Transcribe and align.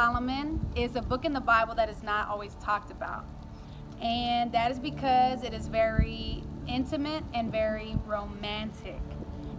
Solomon 0.00 0.58
is 0.76 0.96
a 0.96 1.02
book 1.02 1.26
in 1.26 1.34
the 1.34 1.42
Bible 1.42 1.74
that 1.74 1.90
is 1.90 2.02
not 2.02 2.26
always 2.28 2.54
talked 2.54 2.90
about. 2.90 3.22
And 4.00 4.50
that 4.52 4.70
is 4.70 4.78
because 4.78 5.42
it 5.42 5.52
is 5.52 5.68
very 5.68 6.42
intimate 6.66 7.22
and 7.34 7.52
very 7.52 7.98
romantic. 8.06 9.02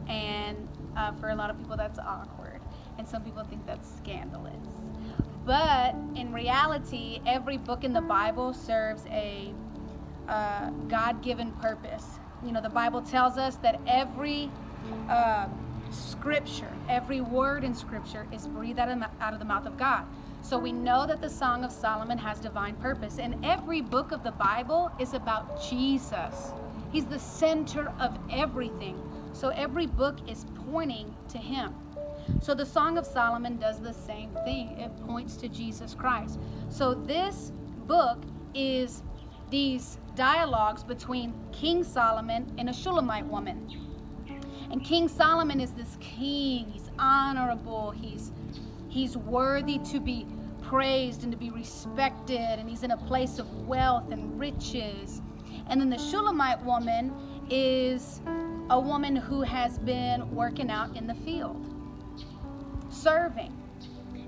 And 0.08 0.68
uh, 0.98 1.12
for 1.12 1.30
a 1.30 1.36
lot 1.36 1.52
of 1.52 1.60
people, 1.60 1.78
that's 1.78 2.00
awkward. 2.00 2.60
And 2.98 3.08
some 3.08 3.22
people 3.22 3.44
think 3.44 3.68
that's 3.68 3.88
scandalous. 3.98 4.56
But 5.46 5.94
in 6.16 6.34
reality, 6.34 7.22
every 7.28 7.58
book 7.58 7.84
in 7.84 7.94
the 7.94 8.02
Bible 8.02 8.52
serves 8.52 9.06
a 9.12 9.54
uh, 10.28 10.72
God 10.88 11.22
given 11.22 11.52
purpose. 11.52 12.18
You 12.44 12.52
know, 12.52 12.62
the 12.62 12.70
Bible 12.70 13.04
tells 13.04 13.38
us 13.38 13.58
that 13.58 13.80
every 13.86 14.50
uh, 15.08 15.50
scripture, 15.92 16.72
every 16.90 17.22
word 17.22 17.64
in 17.64 17.76
scripture 17.76 18.26
is 18.32 18.48
breathed 18.48 18.80
out 18.80 18.90
of, 18.90 19.04
out 19.20 19.34
of 19.34 19.40
the 19.40 19.46
mouth 19.46 19.68
of 19.68 19.78
God. 19.78 20.08
So 20.42 20.58
we 20.58 20.72
know 20.72 21.06
that 21.06 21.22
the 21.22 21.30
Song 21.30 21.64
of 21.64 21.72
Solomon 21.72 22.18
has 22.18 22.40
divine 22.40 22.76
purpose. 22.76 23.20
And 23.20 23.44
every 23.46 23.82
book 23.82 24.12
of 24.12 24.24
the 24.24 24.32
Bible 24.32 24.92
is 25.00 25.14
about 25.14 25.62
Jesus. 25.62 26.52
He's 26.92 27.06
the 27.06 27.20
center 27.20 27.94
of 28.00 28.18
everything. 28.32 29.02
So 29.34 29.50
every 29.50 29.86
book 29.88 30.18
is 30.28 30.46
pointing 30.72 31.16
to 31.30 31.38
him. 31.38 31.74
So 32.42 32.54
the 32.54 32.66
Song 32.66 32.98
of 32.98 33.06
Solomon 33.06 33.58
does 33.58 33.80
the 33.80 33.94
same 33.94 34.32
thing. 34.44 34.80
It 34.80 34.92
points 35.06 35.38
to 35.38 35.48
Jesus 35.48 35.94
Christ. 35.94 36.40
So 36.70 36.94
this 36.94 37.52
book 37.88 38.20
is 38.54 39.04
these 39.50 39.98
dialogues 40.16 40.84
between 40.84 41.34
King 41.52 41.84
Solomon 41.84 42.54
and 42.58 42.70
a 42.70 42.74
Shulamite 42.74 43.26
woman. 43.26 43.70
And 44.72 44.84
King 44.84 45.08
Solomon 45.08 45.60
is 45.60 45.72
this 45.72 45.98
king. 46.00 46.70
He's 46.72 46.90
honorable. 46.98 47.92
He's 47.92 48.32
he's 48.92 49.16
worthy 49.16 49.80
to 49.80 50.00
be 50.00 50.28
praised 50.62 51.24
and 51.24 51.32
to 51.32 51.38
be 51.38 51.50
respected 51.50 52.60
and 52.60 52.70
he's 52.70 52.84
in 52.84 52.92
a 52.92 52.98
place 52.98 53.40
of 53.40 53.68
wealth 53.68 54.12
and 54.12 54.38
riches. 54.40 55.22
And 55.68 55.80
then 55.80 55.90
the 55.90 55.98
Shulamite 55.98 56.64
woman 56.64 57.14
is 57.50 58.22
a 58.70 58.80
woman 58.80 59.16
who 59.16 59.42
has 59.42 59.80
been 59.80 60.30
working 60.36 60.70
out 60.70 60.96
in 60.96 61.08
the 61.08 61.16
field, 61.16 61.66
serving. 62.90 63.58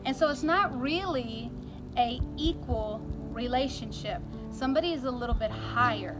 And 0.05 0.15
so 0.15 0.29
it's 0.29 0.43
not 0.43 0.79
really 0.79 1.51
a 1.97 2.19
equal 2.37 3.01
relationship. 3.31 4.21
Somebody 4.51 4.93
is 4.93 5.03
a 5.03 5.11
little 5.11 5.35
bit 5.35 5.51
higher, 5.51 6.15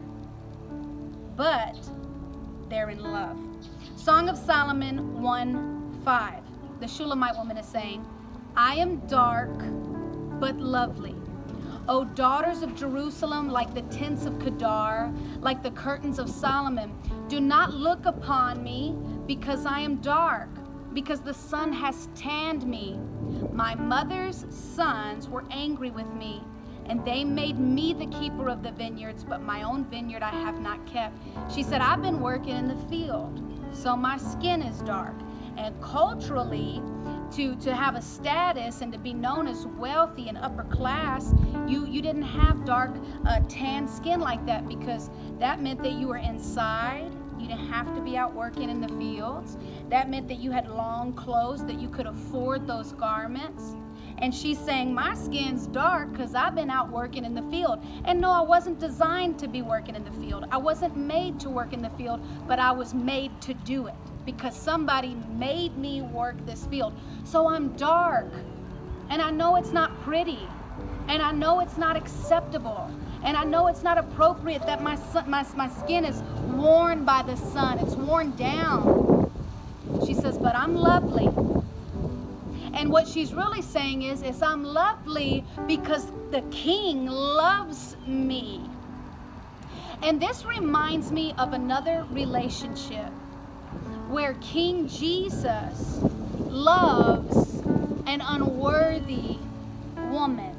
but 1.35 1.77
they're 2.69 2.89
in 2.89 2.99
love. 2.99 3.37
Song 3.95 4.27
of 4.27 4.37
Solomon 4.37 5.21
1 5.21 6.01
5. 6.03 6.43
The 6.79 6.87
Shulamite 6.87 7.37
woman 7.37 7.57
is 7.57 7.65
saying, 7.65 8.05
I 8.55 8.75
am 8.75 8.97
dark 9.07 9.57
but 10.39 10.57
lovely. 10.57 11.15
O 11.87 12.05
daughters 12.05 12.61
of 12.61 12.75
Jerusalem, 12.75 13.49
like 13.49 13.73
the 13.73 13.81
tents 13.83 14.25
of 14.25 14.39
Kedar, 14.39 15.11
like 15.41 15.63
the 15.63 15.71
curtains 15.71 16.19
of 16.19 16.29
Solomon, 16.29 16.95
do 17.27 17.39
not 17.39 17.73
look 17.73 18.05
upon 18.05 18.63
me 18.63 18.95
because 19.27 19.65
I 19.65 19.79
am 19.79 19.97
dark, 19.97 20.49
because 20.93 21.21
the 21.21 21.33
sun 21.33 21.73
has 21.73 22.07
tanned 22.15 22.65
me. 22.65 22.99
My 23.51 23.75
mother's 23.75 24.45
sons 24.49 25.27
were 25.27 25.43
angry 25.51 25.91
with 25.91 26.07
me, 26.13 26.41
and 26.85 27.03
they 27.03 27.23
made 27.23 27.59
me 27.59 27.93
the 27.93 28.07
keeper 28.07 28.49
of 28.49 28.63
the 28.63 28.71
vineyards, 28.71 29.23
but 29.23 29.41
my 29.41 29.63
own 29.63 29.85
vineyard 29.85 30.23
I 30.23 30.31
have 30.31 30.61
not 30.61 30.85
kept. 30.85 31.17
She 31.53 31.63
said, 31.63 31.81
I've 31.81 32.01
been 32.01 32.21
working 32.21 32.55
in 32.55 32.67
the 32.67 32.87
field 32.87 33.41
so 33.73 33.97
my 33.97 34.17
skin 34.17 34.61
is 34.61 34.81
dark. 34.81 35.15
And 35.57 35.79
culturally, 35.81 36.81
to, 37.35 37.55
to 37.55 37.75
have 37.75 37.95
a 37.95 38.01
status 38.01 38.81
and 38.81 38.91
to 38.91 38.99
be 38.99 39.13
known 39.13 39.47
as 39.47 39.65
wealthy 39.65 40.29
and 40.29 40.37
upper 40.37 40.63
class, 40.65 41.33
you, 41.67 41.87
you 41.87 42.01
didn't 42.01 42.23
have 42.23 42.63
dark 42.63 42.91
uh, 43.25 43.39
tan 43.49 43.87
skin 43.87 44.19
like 44.19 44.45
that 44.45 44.67
because 44.67 45.09
that 45.39 45.61
meant 45.61 45.81
that 45.81 45.93
you 45.93 46.07
were 46.07 46.17
inside. 46.17 47.11
You 47.39 47.47
didn't 47.47 47.67
have 47.67 47.93
to 47.95 48.01
be 48.01 48.15
out 48.17 48.35
working 48.35 48.69
in 48.69 48.79
the 48.79 48.87
fields. 48.89 49.57
That 49.89 50.09
meant 50.09 50.27
that 50.27 50.37
you 50.37 50.51
had 50.51 50.69
long 50.69 51.13
clothes, 51.13 51.65
that 51.65 51.79
you 51.79 51.89
could 51.89 52.05
afford 52.05 52.67
those 52.67 52.93
garments. 52.93 53.75
And 54.19 54.33
she's 54.33 54.59
saying, 54.59 54.93
My 54.93 55.15
skin's 55.15 55.65
dark 55.65 56.11
because 56.11 56.35
I've 56.35 56.53
been 56.53 56.69
out 56.69 56.91
working 56.91 57.25
in 57.25 57.33
the 57.33 57.41
field. 57.43 57.83
And 58.05 58.21
no, 58.21 58.29
I 58.29 58.41
wasn't 58.41 58.79
designed 58.79 59.39
to 59.39 59.47
be 59.47 59.63
working 59.63 59.95
in 59.95 60.03
the 60.03 60.11
field. 60.11 60.45
I 60.51 60.57
wasn't 60.57 60.95
made 60.95 61.39
to 61.41 61.49
work 61.49 61.73
in 61.73 61.81
the 61.81 61.89
field, 61.91 62.21
but 62.47 62.59
I 62.59 62.71
was 62.71 62.93
made 62.93 63.41
to 63.41 63.55
do 63.55 63.87
it 63.87 63.95
because 64.25 64.55
somebody 64.55 65.15
made 65.37 65.77
me 65.77 66.01
work 66.01 66.35
this 66.45 66.65
field. 66.67 66.93
So 67.23 67.47
I'm 67.47 67.75
dark. 67.75 68.31
And 69.09 69.21
I 69.21 69.31
know 69.31 69.55
it's 69.57 69.71
not 69.71 69.99
pretty. 70.01 70.47
And 71.07 71.21
I 71.21 71.31
know 71.31 71.59
it's 71.59 71.77
not 71.77 71.95
acceptable. 71.95 72.89
And 73.23 73.37
I 73.37 73.43
know 73.43 73.67
it's 73.67 73.83
not 73.83 73.97
appropriate 73.97 74.65
that 74.65 74.81
my, 74.81 74.97
my, 75.27 75.45
my 75.55 75.69
skin 75.69 76.05
is 76.05 76.21
worn 76.51 77.05
by 77.05 77.23
the 77.23 77.35
sun, 77.35 77.79
it's 77.79 77.95
worn 77.95 78.31
down. 78.35 79.31
She 80.05 80.13
says, 80.13 80.37
But 80.37 80.55
I'm 80.55 80.75
lovely. 80.75 81.27
And 82.73 82.91
what 82.91 83.07
she's 83.07 83.33
really 83.33 83.61
saying 83.61 84.01
is, 84.01 84.23
is 84.23 84.41
I'm 84.41 84.63
lovely 84.63 85.45
because 85.67 86.11
the 86.31 86.41
king 86.49 87.05
loves 87.05 87.95
me. 88.07 88.61
And 90.01 90.21
this 90.21 90.43
reminds 90.43 91.11
me 91.11 91.33
of 91.37 91.53
another 91.53 92.05
relationship 92.09 93.11
where 94.13 94.35
King 94.41 94.87
Jesus 94.87 95.99
loves 96.37 97.61
an 98.05 98.21
unworthy 98.21 99.37
woman. 100.11 100.55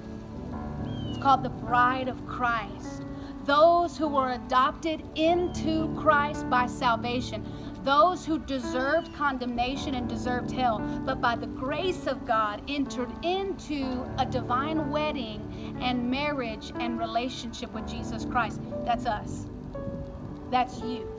It's 1.09 1.22
called 1.22 1.44
the 1.44 1.50
bride 1.50 2.09
of 2.09 2.26
Christ. 2.26 3.04
Those 3.44 3.97
who 3.97 4.09
were 4.09 4.32
adopted 4.32 5.04
into 5.14 5.94
Christ 6.00 6.50
by 6.50 6.66
salvation 6.66 7.47
those 7.84 8.25
who 8.25 8.38
deserved 8.38 9.14
condemnation 9.14 9.94
and 9.94 10.09
deserved 10.09 10.50
hell, 10.50 10.78
but 11.04 11.20
by 11.20 11.37
the 11.37 11.47
grace 11.47 12.06
of 12.06 12.26
God 12.26 12.62
entered 12.66 13.10
into 13.22 14.10
a 14.19 14.25
divine 14.25 14.91
wedding 14.91 15.76
and 15.82 16.10
marriage 16.10 16.72
and 16.81 16.98
relationship 16.98 17.70
with 17.75 17.87
Jesus 17.87 18.25
Christ. 18.25 18.62
That's 18.87 19.04
us. 19.04 19.44
That's 20.50 20.81
you. 20.81 21.13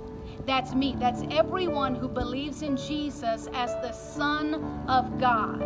That's 0.46 0.74
me. 0.76 0.96
That's 1.00 1.24
everyone 1.32 1.96
who 1.96 2.08
believes 2.08 2.62
in 2.62 2.78
Jesus 2.78 3.48
as 3.54 3.74
the 3.82 3.92
Son 3.92 4.56
of 4.88 5.20
God. 5.20 5.64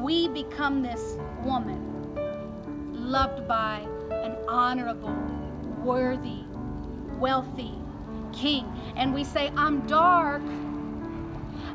We 0.00 0.28
become 0.28 0.82
this 0.82 1.16
woman 1.42 1.90
loved 2.94 3.48
by 3.48 3.86
an 4.10 4.36
honorable, 4.48 5.16
worthy, 5.82 6.44
wealthy, 7.18 7.74
king. 8.32 8.66
And 8.96 9.12
we 9.12 9.24
say, 9.24 9.50
I'm 9.56 9.86
dark. 9.86 10.42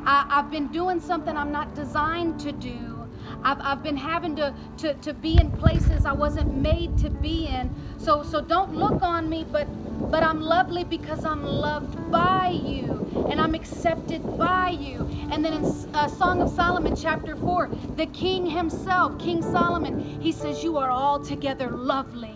I, 0.06 0.26
have 0.30 0.52
been 0.52 0.68
doing 0.68 1.00
something 1.00 1.36
I'm 1.36 1.52
not 1.52 1.76
designed 1.76 2.40
to 2.42 2.52
do. 2.52 3.08
I've, 3.44 3.60
I've 3.60 3.84
been 3.84 3.98
having 3.98 4.36
to, 4.38 4.54
to, 4.78 4.94
to 4.96 5.14
be 5.14 5.38
in 5.40 5.52
places 5.52 6.06
I 6.06 6.14
wasn't 6.14 6.56
made 6.56 6.98
to 7.00 7.10
be 7.10 7.48
in. 7.48 7.74
So, 7.98 8.24
so 8.24 8.42
don't 8.42 8.76
look 8.76 9.02
on 9.02 9.30
me, 9.30 9.46
but, 9.52 9.68
but 10.00 10.24
I'm 10.24 10.42
lovely 10.42 10.84
because 10.84 11.26
I'm 11.26 11.44
loved 11.44 12.12
by 12.12 12.50
you 12.50 13.28
and 13.30 13.40
I'm 13.40 13.56
accepted 13.56 14.38
by 14.38 14.70
you. 14.70 15.10
And 15.32 15.44
then 15.44 15.54
in 15.54 15.66
uh, 15.94 16.08
Song 16.08 16.42
of 16.42 16.50
Solomon, 16.50 16.96
chapter 16.96 17.36
4, 17.36 17.70
the 17.96 18.06
king 18.08 18.46
himself, 18.46 19.18
King 19.20 19.42
Solomon, 19.42 20.22
he 20.22 20.32
says, 20.32 20.64
You 20.64 20.78
are 20.78 20.92
altogether 20.92 21.70
lovely. 21.70 22.36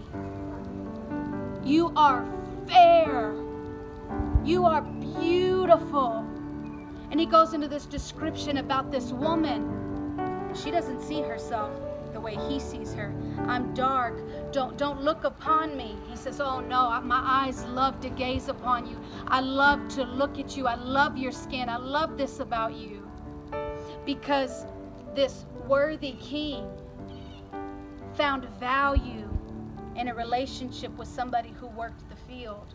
You 1.64 1.92
are 1.96 2.26
fair. 2.68 3.34
You 4.44 4.66
are 4.66 4.82
beautiful. 4.82 6.26
And 7.12 7.20
he 7.20 7.26
goes 7.26 7.54
into 7.54 7.68
this 7.68 7.86
description 7.86 8.58
about 8.58 8.92
this 8.92 9.12
woman. 9.12 9.79
She 10.56 10.72
doesn't 10.72 11.02
see 11.02 11.22
herself 11.22 11.72
the 12.14 12.20
way 12.20 12.36
he 12.50 12.60
sees 12.60 12.94
her. 12.94 13.14
I'm 13.48 13.74
dark. 13.74 14.16
Don't 14.52 14.78
don't 14.78 15.02
look 15.02 15.24
upon 15.24 15.78
me. 15.78 15.96
He 16.10 16.16
says, 16.16 16.42
"Oh 16.42 16.60
no, 16.60 17.00
my 17.02 17.22
eyes 17.24 17.64
love 17.66 18.00
to 18.02 18.10
gaze 18.10 18.50
upon 18.50 18.88
you. 18.88 19.00
I 19.28 19.42
love 19.42 19.88
to 19.90 20.04
look 20.04 20.40
at 20.40 20.58
you. 20.58 20.68
I 20.68 20.76
love 20.76 21.18
your 21.18 21.32
skin. 21.32 21.70
I 21.70 21.78
love 21.78 22.18
this 22.18 22.40
about 22.40 22.74
you." 22.74 23.08
Because 24.06 24.66
this 25.16 25.46
worthy 25.68 26.14
king 26.14 26.68
found 28.14 28.46
value 28.60 29.30
in 29.96 30.08
a 30.08 30.16
relationship 30.16 30.96
with 30.98 31.08
somebody 31.08 31.50
who 31.60 31.68
worked 31.68 32.08
the 32.10 32.16
field 32.16 32.74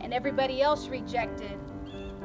and 0.00 0.14
everybody 0.14 0.62
else 0.62 0.88
rejected, 0.88 1.58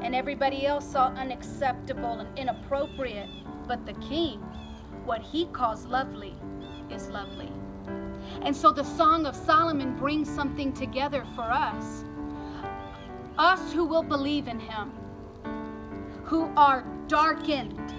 and 0.02 0.14
everybody 0.14 0.66
else 0.66 0.86
saw 0.86 1.08
unacceptable 1.08 2.20
and 2.20 2.38
inappropriate. 2.38 3.28
But 3.66 3.86
the 3.86 3.94
king, 3.94 4.42
what 5.04 5.22
he 5.22 5.46
calls 5.46 5.86
lovely, 5.86 6.34
is 6.90 7.08
lovely. 7.08 7.52
And 8.42 8.54
so 8.54 8.72
the 8.72 8.84
Song 8.84 9.26
of 9.26 9.34
Solomon 9.34 9.96
brings 9.96 10.28
something 10.28 10.72
together 10.72 11.24
for 11.34 11.42
us. 11.42 12.04
Us 13.38 13.72
who 13.72 13.84
will 13.84 14.02
believe 14.02 14.48
in 14.48 14.60
him, 14.60 14.92
who 16.24 16.50
are 16.56 16.84
darkened. 17.08 17.94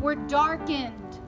We're 0.00 0.14
darkened 0.14 1.20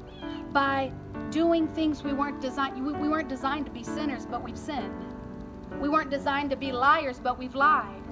by 0.52 0.92
doing 1.30 1.69
things 1.69 2.02
we 2.02 2.12
weren't 2.12 2.40
designed 2.40 2.84
we, 2.84 2.92
we 2.92 3.08
weren't 3.08 3.28
designed 3.28 3.66
to 3.66 3.72
be 3.72 3.82
sinners, 3.82 4.26
but 4.26 4.42
we've 4.42 4.58
sinned. 4.58 5.04
We 5.80 5.88
weren't 5.88 6.10
designed 6.10 6.50
to 6.50 6.56
be 6.56 6.72
liars, 6.72 7.20
but 7.20 7.38
we've 7.38 7.54
lied. 7.54 8.02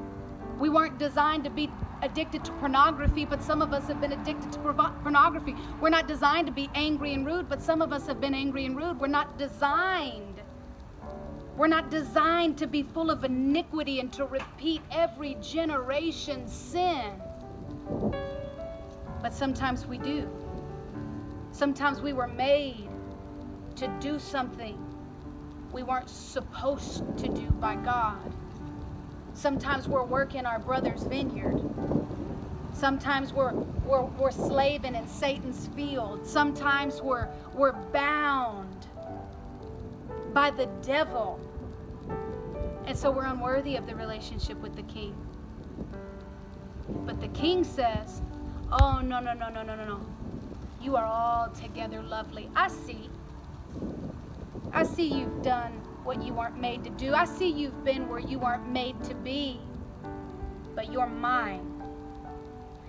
We 0.59 0.69
weren't 0.69 0.99
designed 0.99 1.45
to 1.45 1.51
be 1.51 1.71
addicted 2.07 2.45
to 2.45 2.53
pornography, 2.53 3.25
but 3.25 3.43
some 3.43 3.61
of 3.61 3.73
us 3.73 3.87
have 3.89 4.01
been 4.01 4.13
addicted 4.13 4.53
to 4.53 4.59
pornography. 4.59 5.55
We're 5.81 5.91
not 5.91 6.09
designed 6.09 6.47
to 6.47 6.53
be 6.53 6.71
angry 6.75 7.13
and 7.13 7.27
rude, 7.27 7.49
but 7.49 7.61
some 7.61 7.83
of 7.83 7.93
us 7.93 8.07
have 8.07 8.21
been 8.21 8.35
angry 8.35 8.65
and 8.65 8.77
rude. 8.77 8.99
We're 8.99 9.09
not 9.09 9.37
designed. 9.39 10.41
We're 11.57 11.67
not 11.67 11.91
designed 11.91 12.59
to 12.59 12.67
be 12.67 12.83
full 12.83 13.11
of 13.11 13.25
iniquity 13.25 14.01
and 14.01 14.13
to 14.15 14.25
repeat 14.27 14.83
every 14.91 15.37
generation's 15.43 16.53
sin. 16.53 17.13
But 19.23 19.33
sometimes 19.33 19.87
we 19.87 19.99
do. 19.99 20.29
Sometimes 21.51 22.01
we 22.01 22.13
were 22.13 22.29
made 22.29 22.89
to 23.77 23.89
do 24.01 24.19
something 24.19 24.79
we 25.73 25.83
weren't 25.83 26.09
supposed 26.09 27.05
to 27.19 27.29
do 27.29 27.51
by 27.61 27.77
God. 27.77 28.33
Sometimes 29.35 29.87
we're 29.89 30.05
working 30.05 30.47
our 30.47 30.59
brother's 30.59 31.03
vineyard. 31.03 31.61
Sometimes 32.77 33.33
we're, 33.33 33.55
we're, 33.55 34.05
we're 34.05 34.31
slaving 34.31 34.95
in 34.97 35.09
Satan's 35.09 35.69
field. 35.69 36.27
Sometimes 36.27 37.01
we're, 37.01 37.27
we're 37.55 37.73
bound 37.73 38.87
by 40.35 40.51
the 40.51 40.67
devil. 40.83 41.41
And 42.85 42.95
so 42.97 43.11
we're 43.11 43.25
unworthy 43.25 43.77
of 43.77 43.87
the 43.87 43.97
relationship 43.97 44.61
with 44.61 44.77
the 44.77 44.83
king. 44.83 45.17
But 47.07 47.19
the 47.19 47.29
king 47.29 47.65
says, 47.65 48.21
Oh, 48.71 49.01
no, 49.03 49.21
no, 49.21 49.33
no, 49.33 49.49
no, 49.49 49.63
no, 49.63 49.75
no, 49.75 49.87
no. 49.87 50.01
You 50.83 50.97
are 50.97 51.07
altogether 51.07 52.03
lovely. 52.03 52.51
I 52.55 52.69
see. 52.69 53.09
I 54.75 54.83
see 54.83 55.07
you've 55.07 55.43
done 55.43 55.73
what 56.05 56.23
you 56.23 56.35
weren't 56.35 56.61
made 56.61 56.85
to 56.85 56.91
do. 56.91 57.15
I 57.15 57.25
see 57.25 57.49
you've 57.49 57.85
been 57.85 58.07
where 58.07 58.19
you 58.19 58.39
weren't 58.39 58.69
made 58.69 59.03
to 59.05 59.15
be. 59.15 59.61
But 60.75 60.93
you're 60.93 61.07
mine. 61.07 61.76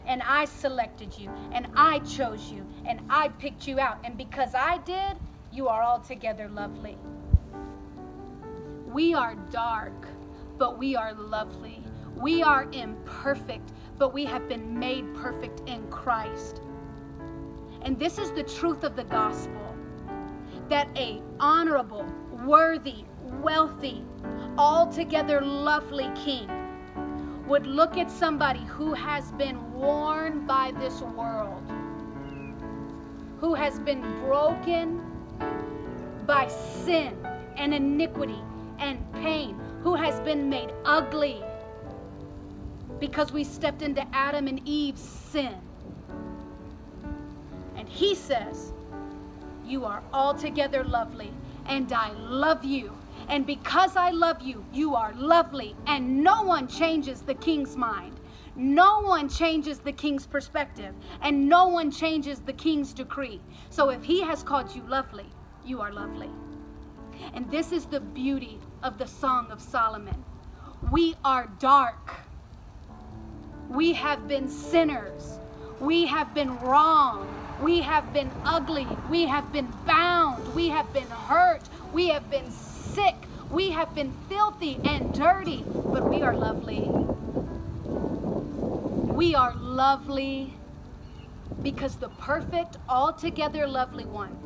And 0.08 0.24
I 0.24 0.46
selected 0.46 1.18
you, 1.18 1.30
and 1.52 1.68
I 1.76 2.00
chose 2.00 2.50
you, 2.50 2.66
and 2.86 3.02
I 3.10 3.28
picked 3.28 3.68
you 3.68 3.80
out. 3.80 3.98
And 4.06 4.18
because 4.18 4.56
I 4.56 4.78
did, 4.80 5.18
you 5.52 5.68
are 5.68 5.84
altogether 5.84 6.48
lovely. 6.48 6.98
We 8.88 9.14
are 9.14 9.36
dark, 9.52 10.08
but 10.58 10.78
we 10.78 10.96
are 10.96 11.14
lovely. 11.14 11.84
We 12.16 12.42
are 12.42 12.68
imperfect, 12.72 13.74
but 13.98 14.14
we 14.14 14.24
have 14.26 14.48
been 14.48 14.80
made 14.80 15.14
perfect 15.14 15.62
in 15.68 15.86
Christ. 15.90 16.62
And 17.82 18.00
this 18.00 18.18
is 18.18 18.32
the 18.32 18.44
truth 18.44 18.84
of 18.84 18.96
the 18.96 19.04
gospel 19.04 19.76
that 20.70 20.88
a 20.96 21.22
honorable, 21.40 22.06
worthy, 22.46 23.04
wealthy, 23.42 24.04
altogether 24.58 25.42
lovely 25.42 26.10
king 26.16 26.50
would 27.48 27.68
look 27.68 27.98
at 27.98 28.12
somebody 28.12 28.64
who 28.66 28.94
has 28.94 29.32
been 29.34 29.67
worn 29.80 30.46
by 30.48 30.72
this 30.80 31.02
world, 31.02 31.64
who 33.40 33.54
has 33.54 33.80
been 33.80 34.02
broken 34.22 35.02
by 36.26 36.48
sin 36.48 37.16
and 37.56 37.74
iniquity 37.74 38.42
and 38.80 39.00
pain, 39.14 39.60
who 39.82 39.96
has 39.96 40.20
been 40.22 40.50
made 40.50 40.72
ugly 40.84 41.44
because 43.00 43.32
we 43.32 43.44
stepped 43.44 43.82
into 43.82 44.06
Adam 44.14 44.48
and 44.48 44.68
Eve's 44.68 45.02
sin. 45.02 45.56
And 47.76 47.88
he 47.88 48.16
says, 48.16 48.74
You 49.66 49.86
are 49.86 50.02
altogether 50.14 50.84
lovely, 50.84 51.32
and 51.68 51.92
I 51.94 52.12
love 52.14 52.66
you. 52.66 52.96
And 53.30 53.46
because 53.46 53.96
I 53.96 54.12
love 54.12 54.42
you, 54.42 54.66
you 54.74 54.96
are 54.96 55.14
lovely, 55.14 55.76
and 55.86 56.24
no 56.24 56.44
one 56.44 56.68
changes 56.68 57.22
the 57.22 57.36
king's 57.36 57.76
mind. 57.76 58.17
No 58.58 59.00
one 59.02 59.30
changes 59.30 59.80
the 59.80 59.94
king's 59.94 60.28
perspective, 60.28 60.94
and 61.22 61.48
no 61.48 61.68
one 61.68 61.92
changes 61.92 62.40
the 62.40 62.54
king's 62.54 62.92
decree. 62.92 63.40
So 63.70 63.90
if 63.90 64.04
he 64.04 64.22
has 64.22 64.44
called 64.44 64.76
you 64.76 64.82
lovely, 64.88 65.30
you 65.64 65.80
are 65.80 65.94
lovely. 65.94 66.30
And 67.34 67.50
this 67.50 67.72
is 67.72 67.86
the 67.86 68.02
beauty 68.02 68.60
of 68.84 68.98
the 68.98 69.08
Song 69.08 69.48
of 69.52 69.62
Solomon. 69.62 70.26
We 70.92 71.16
are 71.24 71.50
dark 71.60 72.28
we 73.70 73.94
have 73.94 74.28
been 74.30 74.48
sinners. 74.48 75.40
We 75.80 76.06
have 76.06 76.34
been 76.34 76.58
wrong. 76.60 77.28
We 77.62 77.82
have 77.82 78.14
been 78.14 78.32
ugly. 78.46 78.88
We 79.10 79.26
have 79.26 79.52
been 79.52 79.68
bound. 79.86 80.56
We 80.56 80.70
have 80.70 80.92
been 80.94 81.08
hurt. 81.08 81.68
We 81.92 82.08
have 82.08 82.30
been 82.30 82.50
sick. 82.52 83.16
We 83.52 83.72
have 83.72 83.94
been 83.94 84.14
filthy 84.30 84.80
and 84.86 85.14
dirty, 85.14 85.66
but 85.68 86.10
we 86.10 86.22
are 86.22 86.36
lovely. 86.36 87.07
We 89.18 89.34
are 89.34 89.56
lovely 89.56 90.54
because 91.64 91.96
the 91.96 92.10
perfect, 92.10 92.78
altogether 92.88 93.66
lovely 93.66 94.06
one 94.06 94.38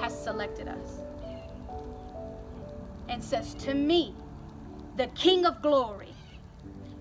has 0.00 0.20
selected 0.20 0.66
us 0.66 1.00
and 3.08 3.22
says, 3.22 3.54
To 3.54 3.72
me, 3.72 4.16
the 4.96 5.06
King 5.14 5.46
of 5.46 5.62
glory, 5.62 6.12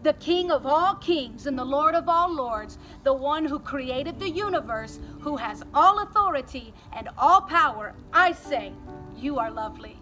the 0.04 0.14
King 0.14 0.52
of 0.52 0.68
all 0.68 0.94
kings 0.94 1.48
and 1.48 1.58
the 1.58 1.66
Lord 1.66 1.96
of 1.96 2.08
all 2.08 2.32
lords, 2.32 2.78
the 3.04 3.16
one 3.16 3.44
who 3.44 3.58
created 3.58 4.20
the 4.20 4.30
universe, 4.30 5.00
who 5.22 5.36
has 5.36 5.64
all 5.74 6.04
authority 6.04 6.76
and 6.94 7.10
all 7.18 7.42
power, 7.42 7.96
I 8.14 8.34
say, 8.34 8.72
You 9.18 9.40
are 9.40 9.50
lovely. 9.50 9.98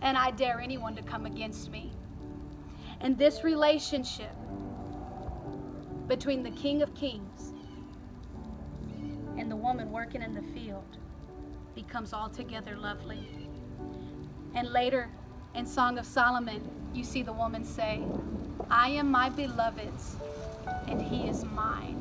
And 0.00 0.16
I 0.16 0.30
dare 0.30 0.58
anyone 0.58 0.96
to 0.96 1.02
come 1.02 1.26
against 1.26 1.70
me. 1.70 1.92
And 3.02 3.18
this 3.18 3.44
relationship 3.44 4.32
between 6.08 6.42
the 6.42 6.50
King 6.50 6.82
of 6.82 6.94
Kings 6.94 7.52
and 9.38 9.50
the 9.50 9.56
woman 9.56 9.90
working 9.90 10.22
in 10.22 10.34
the 10.34 10.42
field 10.54 10.98
becomes 11.74 12.12
altogether 12.12 12.76
lovely. 12.76 13.26
And 14.54 14.70
later 14.70 15.08
in 15.54 15.66
Song 15.66 15.98
of 15.98 16.06
Solomon, 16.06 16.62
you 16.94 17.04
see 17.04 17.22
the 17.22 17.32
woman 17.32 17.64
say, 17.64 18.02
I 18.70 18.88
am 18.90 19.10
my 19.10 19.28
beloved's, 19.30 20.16
and 20.88 21.00
he 21.00 21.28
is 21.28 21.44
mine. 21.44 21.98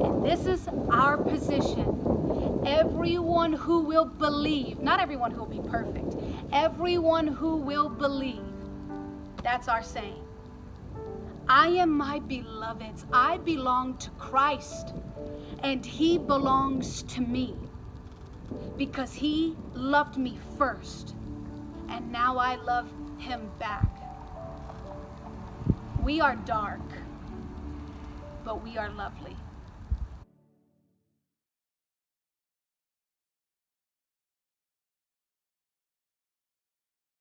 And 0.00 0.24
this 0.24 0.46
is 0.46 0.68
our 0.90 1.16
position. 1.16 2.62
Everyone 2.66 3.52
who 3.52 3.80
will 3.80 4.04
believe, 4.04 4.80
not 4.80 5.00
everyone 5.00 5.30
who 5.30 5.40
will 5.44 5.62
be 5.62 5.68
perfect, 5.68 6.14
everyone 6.52 7.26
who 7.26 7.56
will 7.56 7.88
believe, 7.88 8.42
that's 9.42 9.68
our 9.68 9.82
saying. 9.82 10.22
I 11.48 11.68
am 11.68 11.90
my 11.96 12.20
beloved's. 12.20 13.04
I 13.12 13.38
belong 13.38 13.96
to 13.98 14.10
Christ, 14.10 14.94
and 15.62 15.84
he 15.84 16.18
belongs 16.18 17.02
to 17.04 17.20
me 17.20 17.56
because 18.76 19.12
he 19.12 19.56
loved 19.74 20.16
me 20.16 20.38
first, 20.56 21.14
and 21.88 22.10
now 22.10 22.38
I 22.38 22.56
love 22.56 22.88
him 23.18 23.50
back. 23.58 23.88
We 26.02 26.20
are 26.20 26.36
dark, 26.36 26.80
but 28.44 28.62
we 28.62 28.78
are 28.78 28.90
lovely. 28.90 29.36